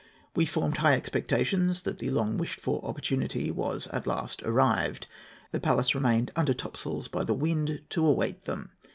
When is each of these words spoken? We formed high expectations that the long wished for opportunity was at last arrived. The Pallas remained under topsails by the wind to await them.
We 0.35 0.47
formed 0.47 0.77
high 0.77 0.95
expectations 0.95 1.83
that 1.83 1.99
the 1.99 2.09
long 2.09 2.39
wished 2.39 2.59
for 2.59 2.83
opportunity 2.83 3.51
was 3.51 3.85
at 3.93 4.07
last 4.07 4.41
arrived. 4.41 5.05
The 5.51 5.59
Pallas 5.59 5.93
remained 5.93 6.31
under 6.35 6.55
topsails 6.55 7.07
by 7.07 7.23
the 7.23 7.35
wind 7.35 7.83
to 7.91 8.07
await 8.07 8.45
them. 8.45 8.71